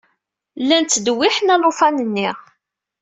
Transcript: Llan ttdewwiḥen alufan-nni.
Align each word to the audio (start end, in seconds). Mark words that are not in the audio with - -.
Llan 0.61 0.83
ttdewwiḥen 0.85 1.53
alufan-nni. 1.55 2.29